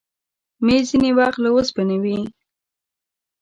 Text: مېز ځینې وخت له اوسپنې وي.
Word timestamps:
مېز 0.65 0.83
ځینې 0.91 1.11
وخت 1.19 1.39
له 1.41 1.49
اوسپنې 1.55 1.97
وي. 2.03 2.19